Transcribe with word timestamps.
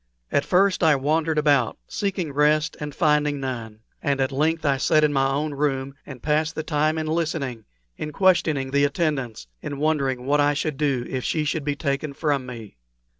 At 0.31 0.45
first 0.45 0.81
I 0.81 0.95
wandered 0.95 1.37
about, 1.37 1.77
seeking 1.87 2.33
rest 2.33 2.75
and 2.79 2.95
finding 2.95 3.39
none; 3.39 3.81
and 4.01 4.19
at 4.19 4.31
length 4.31 4.65
I 4.65 4.77
sat 4.77 5.03
in 5.03 5.13
my 5.13 5.29
own 5.29 5.53
room, 5.53 5.93
and 6.07 6.23
passed 6.23 6.55
the 6.55 6.63
time 6.63 6.97
in 6.97 7.05
listening, 7.05 7.65
in 7.97 8.11
questioning 8.11 8.71
the 8.71 8.83
attendants, 8.83 9.45
in 9.61 9.77
wondering 9.77 10.25
what 10.25 10.41
I 10.41 10.55
should 10.55 10.77
do 10.77 11.05
if 11.07 11.23
she 11.23 11.45
should 11.45 11.63
be 11.63 11.75
taken 11.75 12.13
from 12.13 12.47
me. 12.47 12.77